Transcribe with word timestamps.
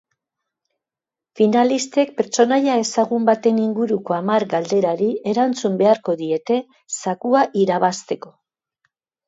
Finalistek 1.41 2.13
pertsonaia 2.21 2.77
ezagun 2.85 3.27
baten 3.29 3.61
inguruko 3.65 4.17
hamar 4.17 4.47
galderari 4.55 5.11
erantzun 5.35 5.79
beharko 5.85 6.19
diete 6.25 6.61
zakua 6.99 7.47
irabazteko. 7.67 8.37